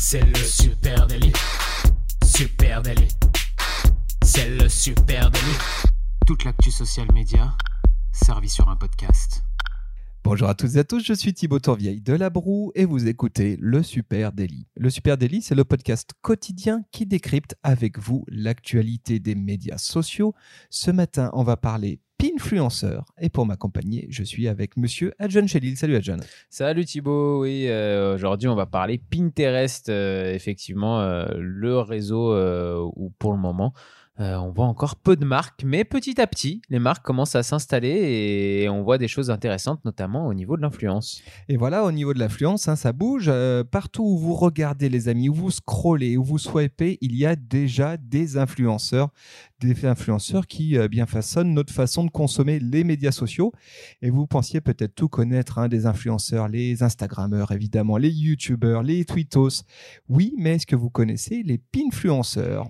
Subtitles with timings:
[0.00, 1.32] C'est le super délit.
[2.24, 3.08] Super délit.
[4.22, 5.58] C'est le super délit.
[6.24, 7.52] Toute l'actu social média
[8.12, 9.42] servie sur un podcast.
[10.22, 13.08] Bonjour à toutes et à tous, je suis Thibaut Tourvieille de La Broue et vous
[13.08, 14.68] écoutez Le Super Daily.
[14.76, 20.32] Le Super Daily, c'est le podcast quotidien qui décrypte avec vous l'actualité des médias sociaux.
[20.70, 25.76] Ce matin, on va parler Pinfluenceur et pour m'accompagner, je suis avec monsieur Adjan Chelil.
[25.76, 26.16] Salut Adjan.
[26.50, 32.36] Salut Thibaut, oui, euh, aujourd'hui on va parler Pinterest, euh, effectivement, euh, le réseau
[32.96, 33.72] où pour le moment
[34.20, 37.44] euh, on voit encore peu de marques, mais petit à petit, les marques commencent à
[37.44, 41.22] s'installer et on voit des choses intéressantes, notamment au niveau de l'influence.
[41.48, 43.26] Et voilà, au niveau de l'influence, hein, ça bouge.
[43.28, 47.26] Euh, partout où vous regardez, les amis, où vous scrollez, où vous swipez, il y
[47.26, 49.10] a déjà des influenceurs,
[49.60, 53.52] des influenceurs qui euh, bien façonnent notre façon de consommer les médias sociaux.
[54.02, 59.04] Et vous pensiez peut-être tout connaître hein, des influenceurs, les Instagrammeurs, évidemment, les YouTubeurs, les
[59.04, 59.62] Twittos.
[60.08, 62.68] Oui, mais est-ce que vous connaissez les Pinfluenceurs?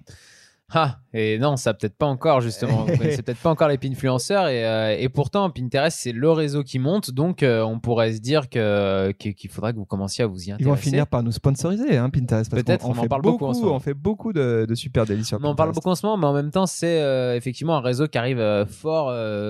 [0.71, 2.87] Ah, et non, ça peut-être pas encore, justement.
[3.01, 4.49] c'est peut-être pas encore les Pinfluenceurs.
[4.49, 7.11] Et, euh, et pourtant, Pinterest, c'est le réseau qui monte.
[7.11, 10.53] Donc, euh, on pourrait se dire que, qu'il faudrait que vous commenciez à vous y
[10.53, 10.65] intéresser.
[10.65, 12.51] Ils vont finir par nous sponsoriser, hein, Pinterest.
[12.51, 13.77] Peut-être, on, en parle beaucoup, en ce moment.
[13.77, 16.35] On fait beaucoup de, super délits On en parle beaucoup en ce moment, mais en
[16.35, 19.07] même temps, c'est euh, effectivement un réseau qui arrive fort.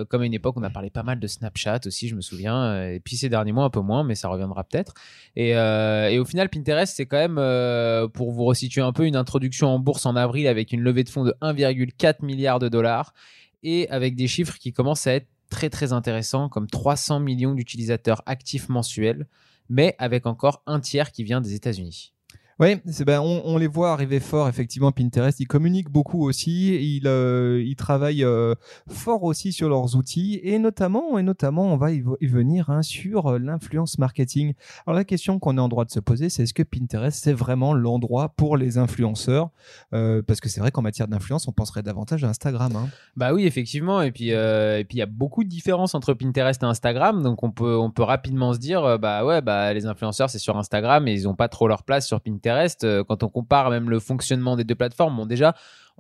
[0.09, 2.89] comme à une époque, on a parlé pas mal de Snapchat aussi, je me souviens.
[2.89, 4.95] Et puis, ces derniers mois, un peu moins, mais ça reviendra peut-être.
[5.35, 9.69] Et, et au final, Pinterest, c'est quand même, pour vous resituer un peu, une introduction
[9.69, 13.15] en bourse en avril avec une levée de fonds de 1,4 milliard de dollars
[13.63, 18.23] et avec des chiffres qui commencent à être très très intéressants comme 300 millions d'utilisateurs
[18.27, 19.27] actifs mensuels,
[19.69, 22.13] mais avec encore un tiers qui vient des États-Unis.
[22.61, 22.75] Oui,
[23.07, 25.39] ben, on, les voit arriver fort, effectivement, Pinterest.
[25.39, 26.97] Ils communiquent beaucoup aussi.
[26.97, 28.57] Ils, euh, travaillent euh,
[28.89, 30.41] fort aussi sur leurs outils.
[30.43, 34.55] Et notamment, et notamment on va y, venir hein, sur euh, l'influence marketing.
[34.87, 37.33] Alors, la question qu'on est en droit de se poser, c'est est-ce que Pinterest, c'est
[37.33, 39.51] vraiment l'endroit pour les influenceurs?
[39.93, 42.75] Parce que c'est vrai qu'en matière d'influence, on penserait davantage à Instagram.
[42.75, 42.89] Hein.
[43.17, 44.03] Bah oui, effectivement.
[44.03, 47.23] Et puis, et puis, il y a beaucoup de différences entre Pinterest et Instagram.
[47.23, 50.57] Donc, on peut, on peut rapidement se dire, bah ouais, bah, les influenceurs, c'est sur
[50.57, 52.48] Instagram et ils n'ont pas trop leur place sur Pinterest.
[52.85, 55.55] Euh, quand on compare même le fonctionnement des deux plateformes, bon déjà,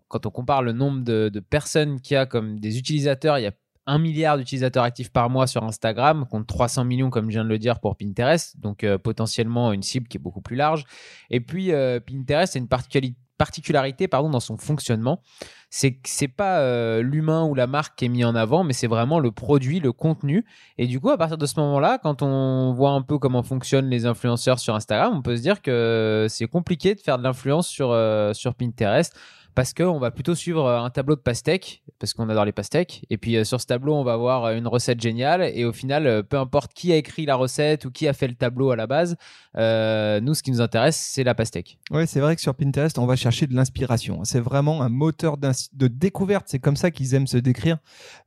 [0.08, 3.46] quand on compare le nombre de, personnes qu'il y a comme des utilisateurs, il y
[3.46, 3.52] a
[3.86, 7.48] un milliard d'utilisateurs actifs par mois sur Instagram, contre 300 millions, comme je viens de
[7.48, 8.60] le dire, pour Pinterest.
[8.60, 10.84] Donc, euh, potentiellement une cible qui est beaucoup plus large.
[11.30, 15.22] Et puis, euh, Pinterest, c'est une particularité particularité pardon, dans son fonctionnement,
[15.70, 18.72] c'est que c'est pas euh, l'humain ou la marque qui est mis en avant, mais
[18.72, 20.44] c'est vraiment le produit, le contenu.
[20.76, 23.88] Et du coup, à partir de ce moment-là, quand on voit un peu comment fonctionnent
[23.88, 27.68] les influenceurs sur Instagram, on peut se dire que c'est compliqué de faire de l'influence
[27.68, 29.14] sur, euh, sur Pinterest
[29.58, 33.04] parce qu'on va plutôt suivre euh, un tableau de pastèques, parce qu'on adore les pastèques.
[33.10, 35.50] Et puis euh, sur ce tableau, on va avoir euh, une recette géniale.
[35.52, 38.36] Et au final, peu importe qui a écrit la recette ou qui a fait le
[38.36, 39.16] tableau à la base,
[39.56, 41.78] nous, ce qui nous intéresse, c'est la pastèque.
[41.90, 44.20] Oui, c'est vrai que sur Pinterest, on va chercher de l'inspiration.
[44.22, 46.46] C'est vraiment un moteur de découverte.
[46.46, 47.78] C'est comme ça qu'ils aiment se décrire.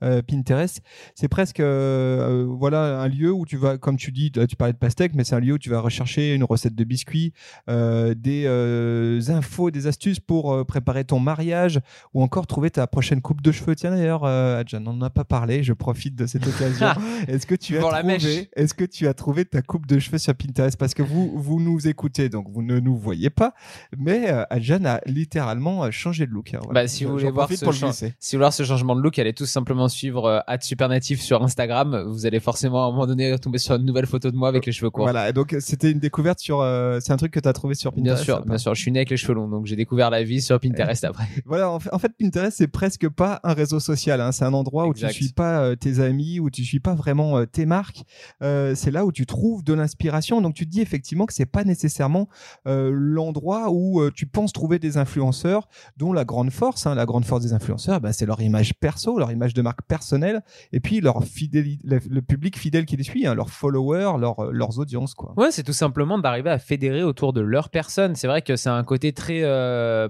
[0.01, 0.81] Pinterest,
[1.15, 5.13] c'est presque voilà un lieu où tu vas, comme tu dis, tu parlais de pastèques,
[5.15, 7.31] mais c'est un lieu où tu vas rechercher une recette de biscuits,
[7.69, 11.79] des infos, des astuces pour préparer ton mariage
[12.13, 13.75] ou encore trouver ta prochaine coupe de cheveux.
[13.75, 16.87] Tiens d'ailleurs, euh, Adjan, on n'en a pas parlé, je profite de cette occasion.
[17.27, 20.33] Est-ce que tu as trouvé, est-ce que tu as trouvé ta coupe de cheveux sur
[20.35, 20.77] Pinterest?
[20.77, 23.53] Parce que vous, vous nous écoutez, donc vous ne nous voyez pas,
[23.97, 26.53] mais euh, Adjan a littéralement euh, changé de look.
[26.53, 29.17] Hein, bah, si, vous voulez voir ce si vous voulez voir ce changement de look,
[29.19, 32.05] allez tout simplement suivre euh, @supernatif sur Instagram.
[32.07, 34.65] Vous allez forcément à un moment donné tomber sur une nouvelle photo de moi avec
[34.65, 35.05] les cheveux courts.
[35.05, 36.65] Voilà, donc c'était une découverte sur.
[37.01, 38.25] c'est un truc que tu as trouvé sur Pinterest.
[38.25, 38.75] Bien sûr, bien sûr.
[38.75, 41.27] Je suis né avec les cheveux longs, donc j'ai découvert la vie sur Pinterest après.
[41.45, 44.21] Voilà, en fait, Pinterest, c'est presque pas un réseau social.
[44.21, 44.31] Hein.
[44.31, 47.37] C'est un endroit où tu suis pas euh, tes amis, où tu suis pas vraiment
[47.37, 48.03] euh, tes marques.
[48.41, 50.41] Euh, c'est là où tu trouves de l'inspiration.
[50.41, 52.27] Donc, tu te dis effectivement que c'est pas nécessairement
[52.65, 55.67] l'endroit où tu penses trouver des influenceurs,
[55.97, 59.17] dont la grande force, hein, la grande force des influenceurs, bah, c'est leur image perso,
[59.17, 63.25] leur image de marque personnelle, et puis leur fidélité, le, public fidèle qui les suit,
[63.25, 64.13] hein, leurs followers,
[64.51, 65.33] leurs audiences, quoi.
[65.37, 68.15] Ouais, c'est tout simplement d'arriver à fédérer autour de leur personne.
[68.15, 69.41] C'est vrai que c'est un côté très,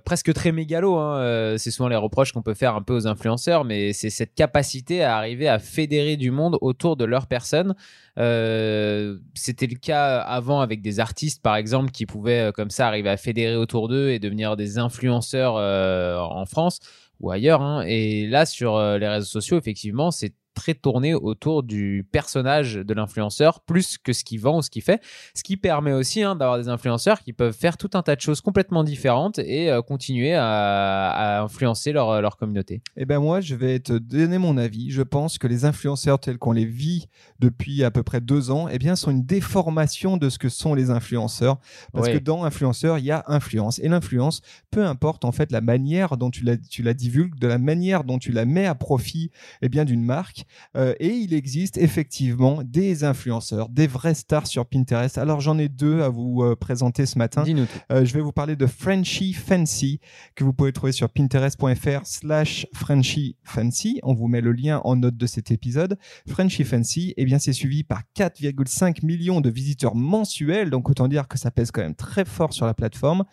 [0.03, 0.51] presque très
[0.89, 4.09] Hein, euh, c'est souvent les reproches qu'on peut faire un peu aux influenceurs, mais c'est
[4.09, 7.75] cette capacité à arriver à fédérer du monde autour de leur personne.
[8.17, 12.87] Euh, c'était le cas avant avec des artistes, par exemple, qui pouvaient euh, comme ça
[12.87, 16.79] arriver à fédérer autour d'eux et devenir des influenceurs en France
[17.19, 17.61] ou ailleurs.
[17.61, 17.83] Hein.
[17.87, 23.61] Et là, sur les réseaux sociaux, effectivement, c'est très tourné autour du personnage de l'influenceur
[23.61, 25.01] plus que ce qu'il vend ou ce qu'il fait.
[25.33, 28.21] Ce qui permet aussi hein, d'avoir des influenceurs qui peuvent faire tout un tas de
[28.21, 32.81] choses complètement différentes et euh, continuer à, influencer leur, leur communauté.
[32.97, 34.91] Eh ben moi, je vais te donner mon avis.
[34.91, 37.07] Je pense que les influenceurs tels qu'on les vit
[37.39, 40.73] depuis à peu près deux ans, eh bien, sont une déformation de ce que sont
[40.73, 41.57] les influenceurs.
[41.93, 43.79] Parce que dans influenceur, il y a influence.
[43.79, 47.47] Et l'influence, peu importe en fait la manière dont tu la, tu la divulgues, de
[47.47, 49.31] la manière dont tu la mets à profit
[49.61, 50.40] eh bien d'une marque.
[50.75, 55.17] Euh, et il existe effectivement des influenceurs, des vrais stars sur Pinterest.
[55.17, 57.43] Alors j'en ai deux à vous euh, présenter ce matin.
[57.91, 59.99] Euh, je vais vous parler de Frenchy Fancy
[60.35, 63.99] que vous pouvez trouver sur pinterest.fr slash Frenchy Fancy.
[64.03, 65.97] On vous met le lien en note de cet épisode.
[66.27, 70.69] Frenchy Fancy, eh bien c'est suivi par 4,5 millions de visiteurs mensuels.
[70.69, 73.23] Donc autant dire que ça pèse quand même très fort sur la plateforme.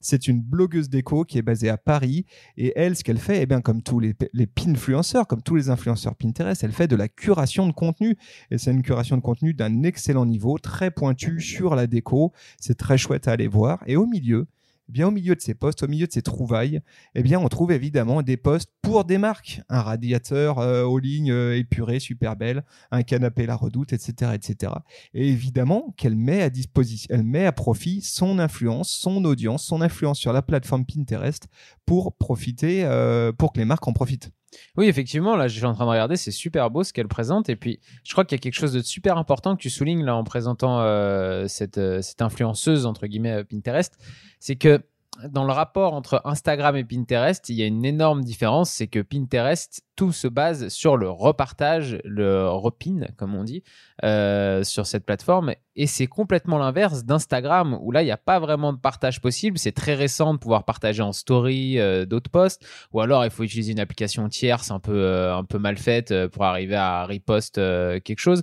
[0.00, 2.26] C'est une blogueuse déco qui est basée à Paris.
[2.56, 4.14] Et elle, ce qu'elle fait, eh bien, comme tous les,
[4.46, 8.16] pinfluenceurs, comme tous les influenceurs Pinterest, elle fait de la curation de contenu.
[8.50, 12.32] Et c'est une curation de contenu d'un excellent niveau, très pointu sur la déco.
[12.58, 13.82] C'est très chouette à aller voir.
[13.86, 14.46] Et au milieu,
[14.88, 16.80] eh bien, au milieu de ces postes, au milieu de ces trouvailles,
[17.14, 19.60] eh on trouve évidemment des postes pour des marques.
[19.68, 21.62] Un radiateur euh, aux lignes euh,
[21.98, 24.72] super belle, un canapé La Redoute, etc., etc.
[25.12, 29.80] Et évidemment qu'elle met à disposition, elle met à profit son influence, son audience, son
[29.80, 31.48] influence sur la plateforme Pinterest
[31.84, 34.30] pour profiter, euh, pour que les marques en profitent.
[34.76, 37.48] Oui, effectivement, là, je suis en train de regarder, c'est super beau ce qu'elle présente.
[37.48, 40.04] Et puis, je crois qu'il y a quelque chose de super important que tu soulignes
[40.04, 43.96] là en présentant euh, cette, euh, cette, influenceuse, entre guillemets, Pinterest.
[44.38, 44.82] C'est que
[45.30, 49.00] dans le rapport entre Instagram et Pinterest, il y a une énorme différence, c'est que
[49.00, 53.62] Pinterest, tout se base sur le repartage, le repin, comme on dit,
[54.04, 55.54] euh, sur cette plateforme.
[55.74, 59.58] Et c'est complètement l'inverse d'Instagram, où là, il n'y a pas vraiment de partage possible.
[59.58, 63.42] C'est très récent de pouvoir partager en story euh, d'autres posts, ou alors il faut
[63.42, 67.56] utiliser une application tierce un peu, euh, un peu mal faite pour arriver à repost
[67.56, 68.42] quelque chose.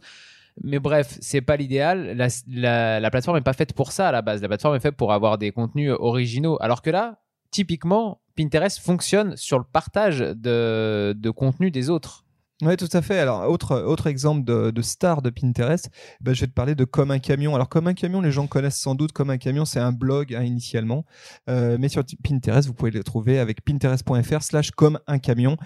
[0.61, 2.15] Mais bref, c'est pas l'idéal.
[2.47, 4.41] La, plateforme n'est pas faite pour ça à la base.
[4.41, 6.57] La plateforme est faite pour avoir des contenus originaux.
[6.61, 7.19] Alors que là,
[7.51, 12.23] typiquement, Pinterest fonctionne sur le partage de, de contenu des autres.
[12.65, 13.19] Oui, tout à fait.
[13.19, 15.89] Alors, autre, autre exemple de, star de Pinterest,
[16.21, 17.55] ben, je vais te parler de Comme un camion.
[17.55, 20.33] Alors, Comme un camion, les gens connaissent sans doute Comme un camion, c'est un blog
[20.33, 21.03] hein, initialement.
[21.50, 25.57] Euh, mais sur Pinterest, vous pouvez le trouver avec pinterest.fr slash comme un camion.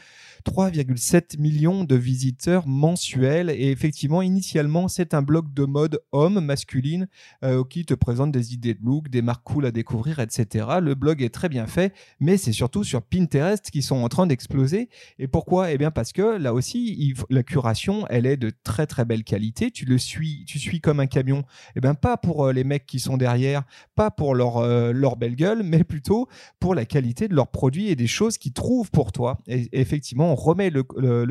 [0.46, 3.50] 3,7 millions de visiteurs mensuels.
[3.50, 7.08] Et effectivement, initialement, c'est un blog de mode homme, masculine,
[7.44, 10.66] euh, qui te présente des idées de look, des marques cool à découvrir, etc.
[10.82, 14.28] Le blog est très bien fait, mais c'est surtout sur Pinterest qui sont en train
[14.28, 14.90] d'exploser.
[15.20, 15.72] Et pourquoi?
[15.72, 19.72] Eh bien, parce que là aussi, la curation, elle est de très très belle qualité.
[19.72, 21.44] Tu le suis, tu suis comme un camion.
[21.76, 23.64] Eh bien, pas pour euh, les mecs qui sont derrière,
[23.96, 26.28] pas pour leur, euh, leur belle gueule, mais plutôt
[26.60, 29.40] pour la qualité de leurs produits et des choses qu'ils trouvent pour toi.
[29.48, 30.84] Et, effectivement, remet le,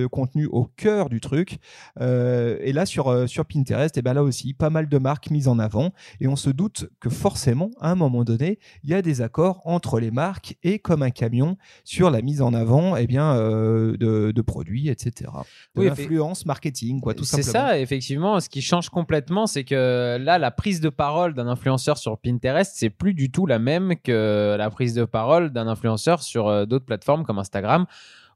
[0.09, 1.59] contenu au cœur du truc.
[2.01, 5.31] Euh, et là, sur, euh, sur Pinterest, et ben là aussi, pas mal de marques
[5.31, 5.93] mises en avant.
[6.21, 9.61] Et on se doute que forcément, à un moment donné, il y a des accords
[9.65, 13.37] entre les marques et comme un camion sur la mise en avant et eh bien,
[13.37, 15.31] euh, de, produits, etc.
[15.75, 17.45] De l'influence marketing, quoi, tout simplement.
[17.45, 18.39] C'est ça, effectivement.
[18.39, 22.73] Ce qui change complètement, c'est que là, la prise de parole d'un influenceur sur Pinterest,
[22.77, 26.85] c'est plus du tout la même que la prise de parole d'un influenceur sur d'autres
[26.85, 27.87] plateformes comme Instagram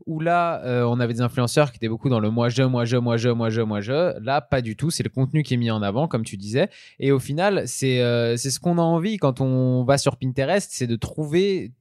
[0.07, 2.85] où là, euh, on avait des influenceurs qui étaient beaucoup dans le moi je, moi
[2.85, 4.19] je, moi je, moi je, moi je.
[4.21, 4.91] Là, pas du tout.
[4.91, 6.69] C'est le contenu qui est mis en avant, comme tu disais.
[6.99, 10.87] Et au final, c'est euh, ce qu'on a envie quand on va sur Pinterest, c'est
[10.87, 11.73] de trouver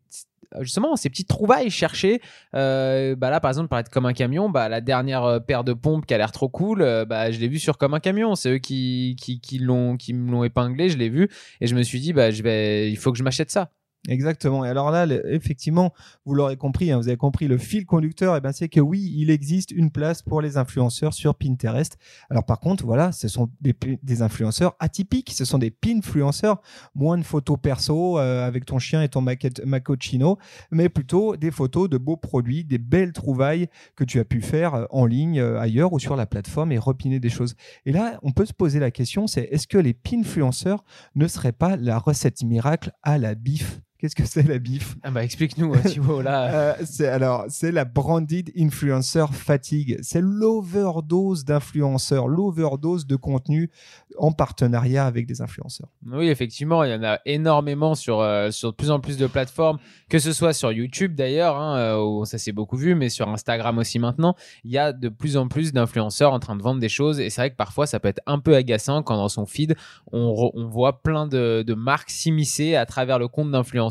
[0.62, 2.24] justement ces petites trouvailles chercher
[2.56, 5.74] euh, bah là par exemple pour être comme un camion bah la dernière paire de
[5.74, 8.54] pompes qui a l'air trop cool bah je l'ai vu sur comme un camion c'est
[8.54, 11.30] eux qui qui, qui l'ont qui me l'ont épinglé je l'ai vu
[11.62, 13.70] et je me suis dit bah je vais il faut que je m'achète ça
[14.10, 14.66] Exactement.
[14.66, 15.94] Et alors là, effectivement,
[16.26, 18.80] vous l'aurez compris, hein, vous avez compris le fil conducteur, et eh ben c'est que
[18.80, 21.96] oui, il existe une place pour les influenceurs sur Pinterest.
[22.32, 26.60] Alors par contre, voilà, ce sont des, influenceurs atypiques, ce sont des pinfluenceurs,
[26.96, 30.40] moins de photos perso euh, avec ton chien et ton macocino,
[30.72, 34.74] mais plutôt des photos de beaux produits, des belles trouvailles que tu as pu faire
[34.74, 37.56] euh, en ligne euh, ailleurs ou sur la plateforme et repiner des choses.
[37.86, 41.52] Et là, on peut se poser la question, c'est est-ce que les pinfluenceurs ne seraient
[41.52, 44.96] pas la recette miracle à la bif Qu'est-ce que c'est la BIF?
[45.04, 46.22] Ah bah Explique-nous, hein, Thibaut.
[46.22, 46.54] Là.
[46.54, 49.98] euh, c'est, alors, c'est la branded influencer fatigue.
[50.02, 53.70] C'est l'overdose d'influenceurs, l'overdose de contenu
[54.18, 55.90] en partenariat avec des influenceurs.
[56.06, 59.28] Oui, effectivement, il y en a énormément sur, euh, sur de plus en plus de
[59.28, 63.10] plateformes, que ce soit sur YouTube d'ailleurs, hein, euh, où ça s'est beaucoup vu, mais
[63.10, 64.34] sur Instagram aussi maintenant.
[64.64, 67.20] Il y a de plus en plus d'influenceurs en train de vendre des choses.
[67.20, 69.76] Et c'est vrai que parfois, ça peut être un peu agaçant quand dans son feed,
[70.14, 73.89] on, on voit plein de, de marques s'immiscer à travers le compte d'influenceurs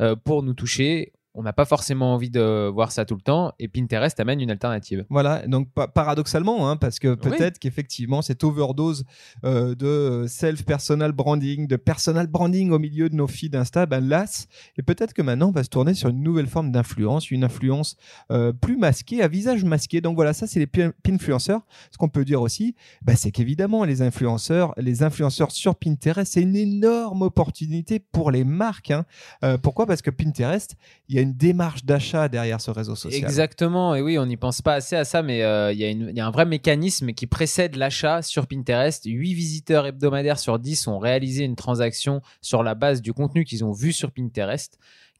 [0.00, 3.52] euh, pour nous toucher on n'a pas forcément envie de voir ça tout le temps
[3.58, 5.04] et Pinterest amène une alternative.
[5.10, 9.04] Voilà, donc paradoxalement, hein, parce que peut-être qu'effectivement cette overdose
[9.44, 14.48] euh, de self-personal branding, de personal branding au milieu de nos feeds Insta, ben lasse.
[14.76, 17.96] Et peut-être que maintenant on va se tourner sur une nouvelle forme d'influence, une influence
[18.32, 20.00] euh, plus masquée, à visage masqué.
[20.00, 21.62] Donc voilà, ça c'est les pinfluenceurs.
[21.90, 26.42] Ce qu'on peut dire aussi, ben, c'est qu'évidemment les influenceurs, les influenceurs sur Pinterest, c'est
[26.42, 28.90] une énorme opportunité pour les marques.
[28.90, 29.04] Hein.
[29.44, 29.86] Euh, pourquoi?
[29.86, 30.76] Parce que Pinterest,
[31.08, 33.22] il y a une démarche d'achat derrière ce réseau social.
[33.22, 36.26] Exactement, et oui, on n'y pense pas assez à ça, mais euh, il y, a
[36.26, 39.04] un vrai mécanisme qui précède l'achat sur Pinterest.
[39.04, 43.64] 8 visiteurs hebdomadaires sur 10 ont réalisé une transaction sur la base du contenu qu'ils
[43.64, 44.78] ont vu sur Pinterest.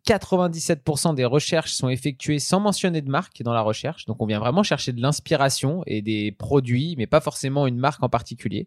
[0.09, 4.07] 97% des recherches sont effectuées sans mentionner de marque dans la recherche.
[4.07, 8.03] Donc on vient vraiment chercher de l'inspiration et des produits, mais pas forcément une marque
[8.03, 8.67] en particulier.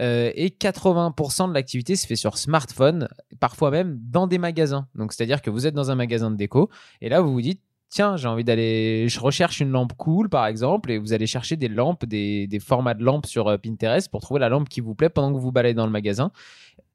[0.00, 3.08] Euh, et 80% de l'activité se fait sur smartphone,
[3.38, 4.88] parfois même dans des magasins.
[4.96, 6.68] Donc c'est-à-dire que vous êtes dans un magasin de déco
[7.00, 10.46] et là vous vous dites tiens, j'ai envie d'aller, je recherche une lampe cool par
[10.46, 14.10] exemple, et vous allez chercher des lampes, des, des formats de lampes sur euh, Pinterest
[14.10, 16.32] pour trouver la lampe qui vous plaît pendant que vous baladez dans le magasin.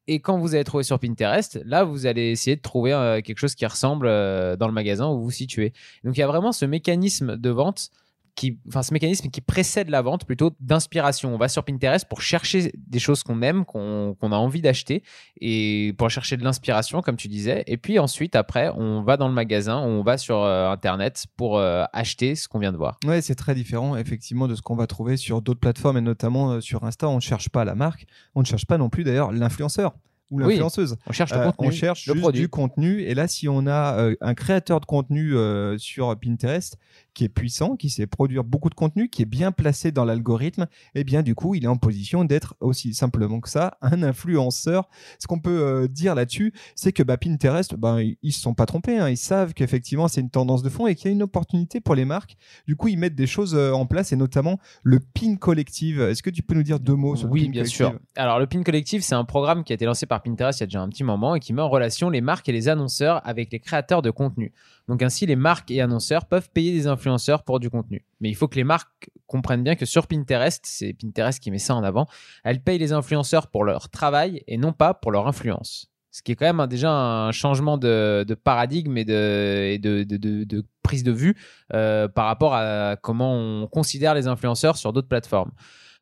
[0.08, 3.40] Et quand vous allez trouver sur Pinterest, là, vous allez essayer de trouver euh, quelque
[3.40, 5.74] chose qui ressemble euh, dans le magasin où vous vous situez.
[6.04, 7.90] Donc, il y a vraiment ce mécanisme de vente
[8.38, 11.34] qui, enfin, ce mécanisme qui précède la vente plutôt d'inspiration.
[11.34, 15.04] On va sur Pinterest pour chercher des choses qu'on aime, qu'on a envie d'acheter
[15.42, 17.64] et pour chercher de l'inspiration, comme tu disais.
[17.68, 21.60] Et puis ensuite, après, on va dans le magasin, on va sur euh, Internet pour
[21.60, 23.00] acheter ce qu'on vient de voir.
[23.06, 26.62] Ouais, c'est très différent effectivement de ce qu'on va trouver sur d'autres plateformes et notamment
[26.62, 27.10] sur Insta.
[27.10, 29.96] On ne cherche pas la marque, on ne cherche pas non plus d'ailleurs l'influenceur
[30.32, 30.98] ou l'influenceuse.
[31.08, 31.68] on cherche le euh, contenu.
[31.68, 33.02] on cherche du contenu.
[33.02, 36.78] Et là, si on a euh, un créateur de contenu euh, sur Pinterest
[37.18, 40.68] qui est puissant, qui sait produire beaucoup de contenu, qui est bien placé dans l'algorithme,
[40.94, 44.04] et eh bien du coup, il est en position d'être aussi simplement que ça un
[44.04, 44.88] influenceur.
[45.18, 49.00] Ce qu'on peut dire là-dessus, c'est que bah, Pinterest, bah, ils se sont pas trompés.
[49.00, 49.10] Hein.
[49.10, 51.96] Ils savent qu'effectivement, c'est une tendance de fond et qu'il y a une opportunité pour
[51.96, 52.38] les marques.
[52.68, 56.02] Du coup, ils mettent des choses en place et notamment le Pin Collective.
[56.02, 58.00] Est-ce que tu peux nous dire deux mots sur oui, le Pin bien sûr.
[58.16, 60.66] Alors, le Pin Collective, c'est un programme qui a été lancé par Pinterest il y
[60.66, 63.22] a déjà un petit moment et qui met en relation les marques et les annonceurs
[63.28, 64.54] avec les créateurs de contenu.
[64.88, 68.06] Donc ainsi, les marques et annonceurs peuvent payer des influenceurs pour du contenu.
[68.22, 71.58] Mais il faut que les marques comprennent bien que sur Pinterest, c'est Pinterest qui met
[71.58, 72.08] ça en avant,
[72.44, 75.92] elles payent les influenceurs pour leur travail et non pas pour leur influence.
[76.12, 81.36] Ce qui est quand même déjà un changement de, paradigme et de, prise de vue
[81.74, 85.52] euh, par rapport à comment on considère les influenceurs sur d'autres plateformes.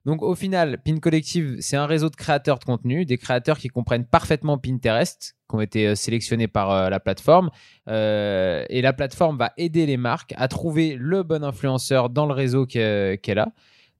[0.05, 3.69] Donc au final, Pin Collective, c'est un réseau de créateurs de contenu, des créateurs qui
[3.69, 7.49] comprennent parfaitement Pinterest, qui ont été euh, sélectionnés par euh, la plateforme.
[7.89, 12.33] Euh, et la plateforme va aider les marques à trouver le bon influenceur dans le
[12.33, 13.51] réseau qu'elle a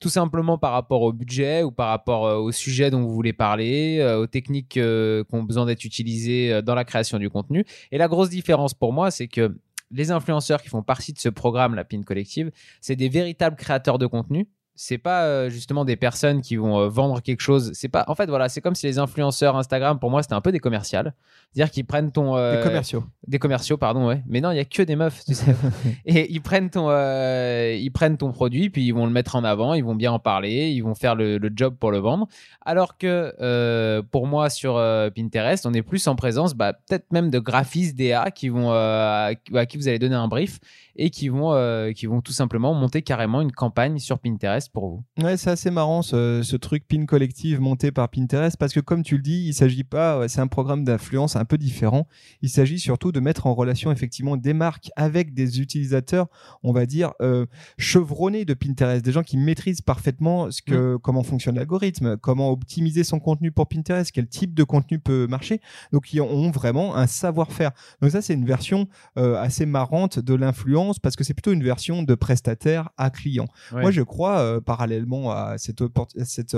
[0.02, 4.04] tout simplement par rapport au budget ou par rapport au sujet dont vous voulez parler,
[4.20, 7.64] aux techniques qui ont besoin d'être utilisées dans la création du contenu.
[7.92, 9.58] Et la grosse différence pour moi, c'est que
[9.92, 13.98] les influenceurs qui font partie de ce programme, la PIN Collective, c'est des véritables créateurs
[13.98, 17.72] de contenu c'est pas euh, justement des personnes qui vont euh, vendre quelque chose.
[17.74, 18.04] C'est pas.
[18.08, 20.60] En fait, voilà, c'est comme si les influenceurs Instagram, pour moi, c'était un peu des
[20.60, 21.14] commerciales.
[21.54, 22.36] C'est-à-dire qu'ils prennent ton.
[22.36, 23.04] Euh, des commerciaux.
[23.26, 24.22] Des commerciaux, pardon, ouais.
[24.28, 25.56] Mais non, il y a que des meufs, tu sais.
[26.06, 29.74] et ils prennent ton, ils prennent ton produit, puis ils vont le mettre en avant,
[29.74, 32.28] ils vont bien en parler, ils vont faire le, job pour le vendre.
[32.66, 34.76] Alors que pour moi, sur
[35.16, 39.36] Pinterest, on est plus en présence, bah, peut-être même de graphistes DA qui vont, à
[39.70, 40.60] qui vous allez donner un brief
[40.98, 45.04] et qui vont, qui vont tout simplement monter carrément une campagne sur Pinterest pour vous.
[45.24, 49.18] Ouais, c'est assez marrant ce, truc pin collective monté par Pinterest parce que comme tu
[49.18, 52.08] le dis, il s'agit pas, c'est un programme d'influence un peu différent.
[52.42, 56.28] Il s'agit surtout de mettre en relation effectivement des marques avec des utilisateurs,
[56.64, 57.46] on va dire euh,
[57.78, 61.00] chevronnés de Pinterest, des gens qui maîtrisent parfaitement ce que, mm.
[61.00, 65.62] comment fonctionne l'algorithme, comment optimiser son contenu pour Pinterest, quel type de contenu peut marcher.
[65.92, 67.72] Donc ils ont vraiment un savoir-faire.
[68.02, 71.64] Donc ça c'est une version euh, assez marrante de l'influence parce que c'est plutôt une
[71.64, 73.48] version de prestataire à client.
[73.72, 75.82] Moi je crois euh, parallèlement à cette,
[76.24, 76.56] cette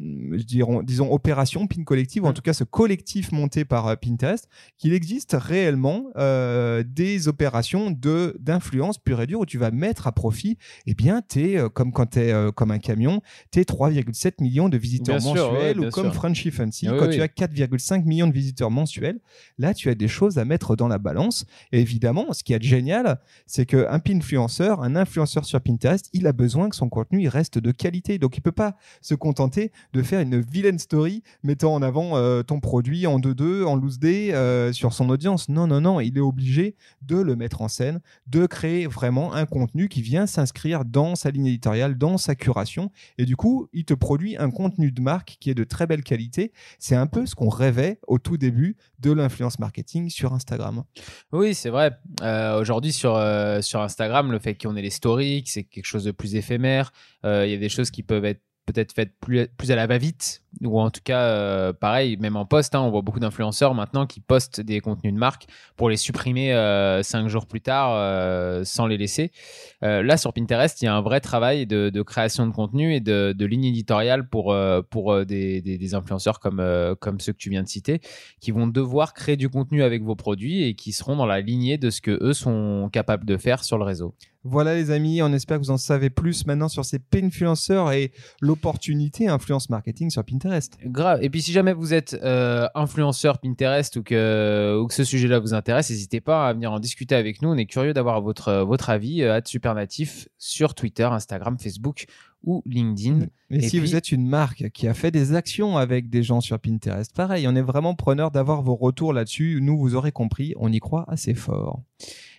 [0.00, 2.34] euh, euh, disons, opération PIN collective, ou en mm.
[2.34, 8.36] tout cas ce collectif monté par euh, Pinterest, qu'il existe réellement euh, des opérations de
[8.40, 11.92] d'influence pure et dure où tu vas mettre à profit, eh bien, es, euh, comme
[11.92, 13.20] quand tu es comme un camion,
[13.50, 18.04] tu 3,7 millions de visiteurs mensuels, ou comme Frenchy Fancy, ah quand tu as 4,5
[18.04, 19.20] millions de visiteurs mensuels,
[19.58, 21.46] là, tu as des choses à mettre dans la balance.
[21.70, 26.32] Et évidemment, ce qui est génial, c'est qu'un influenceur, un influenceur sur Pinterest, il a
[26.32, 28.18] besoin que son contenu il reste de qualité.
[28.18, 32.42] Donc, il peut pas se contenter de faire une vilaine story mettant en avant euh,
[32.42, 35.48] ton produit en 2-2, en loose day euh, sur son audience.
[35.48, 39.46] Non, non, non, il est obligé de le mettre en scène, de créer vraiment un
[39.46, 42.90] contenu qui vient s'inscrire dans sa ligne éditoriale, dans sa curation.
[43.18, 46.02] Et du coup, il te produit un contenu de marque qui est de très belle
[46.02, 46.52] qualité.
[46.78, 50.84] C'est un peu ce qu'on rêvait au tout début de l'influence marketing sur Instagram.
[51.32, 51.98] Oui, c'est vrai.
[52.22, 53.20] Euh, aujourd'hui, sur,
[53.60, 56.92] sur Instagram, le fait qu'on ait les stories, que c'est quelque chose de plus éphémère,
[57.24, 60.42] il y a des choses qui peuvent être peut-être faites plus, plus à la va-vite,
[60.62, 64.06] ou en tout cas, euh, pareil, même en post, hein, on voit beaucoup d'influenceurs maintenant
[64.06, 68.62] qui postent des contenus de marque pour les supprimer euh, cinq jours plus tard euh,
[68.64, 69.32] sans les laisser.
[69.80, 73.44] Là, sur Pinterest, il y a un vrai travail de, création de contenu et de,
[73.44, 74.56] ligne éditoriale pour,
[74.90, 76.62] pour des, influenceurs comme,
[77.00, 78.00] comme ceux que tu viens de citer,
[78.40, 81.78] qui vont devoir créer du contenu avec vos produits et qui seront dans la lignée
[81.78, 84.14] de ce que eux sont capables de faire sur le réseau.
[84.44, 88.10] Voilà les amis, on espère que vous en savez plus maintenant sur ces pinfluenceurs et
[88.52, 90.76] l'opportunité influence marketing sur Pinterest.
[90.84, 91.20] Grave.
[91.22, 95.38] Et puis si jamais vous êtes euh, influenceur Pinterest ou que, ou que ce sujet-là
[95.38, 97.48] vous intéresse, n'hésitez pas à venir en discuter avec nous.
[97.48, 102.04] On est curieux d'avoir votre, votre avis à Supernatif sur Twitter, Instagram, Facebook
[102.44, 103.26] ou LinkedIn.
[103.50, 106.22] Et, Et si puis- vous êtes une marque qui a fait des actions avec des
[106.22, 109.60] gens sur Pinterest, pareil, on est vraiment preneur d'avoir vos retours là-dessus.
[109.62, 111.80] Nous, vous aurez compris, on y croit assez fort.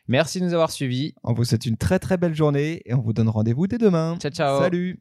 [0.08, 1.16] Merci de nous avoir suivis.
[1.24, 4.18] On vous souhaite une très très belle journée et on vous donne rendez-vous dès demain.
[4.20, 4.60] Ciao, ciao.
[4.62, 5.00] Salut